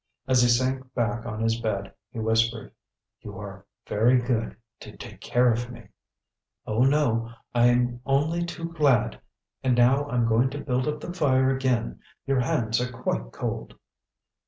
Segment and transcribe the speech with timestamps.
[0.27, 2.73] As he sank back on his bed he whispered:
[3.21, 5.89] "You are very good to take care of me."
[6.65, 9.21] "Oh, no; I'm only too glad!
[9.63, 13.75] And now I'm going to build up the fire again; your hands are quite cold."